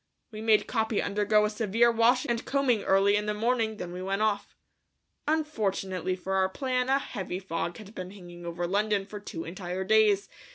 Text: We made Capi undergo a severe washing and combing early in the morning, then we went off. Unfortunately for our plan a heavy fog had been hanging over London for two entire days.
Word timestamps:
We 0.31 0.41
made 0.41 0.65
Capi 0.65 0.99
undergo 0.99 1.45
a 1.45 1.49
severe 1.51 1.91
washing 1.91 2.31
and 2.31 2.43
combing 2.43 2.81
early 2.85 3.15
in 3.15 3.27
the 3.27 3.35
morning, 3.35 3.77
then 3.77 3.91
we 3.91 4.01
went 4.01 4.23
off. 4.23 4.55
Unfortunately 5.27 6.15
for 6.15 6.33
our 6.37 6.49
plan 6.49 6.89
a 6.89 6.97
heavy 6.97 7.37
fog 7.37 7.77
had 7.77 7.93
been 7.93 8.09
hanging 8.09 8.43
over 8.43 8.65
London 8.65 9.05
for 9.05 9.19
two 9.19 9.43
entire 9.45 9.83
days. 9.83 10.27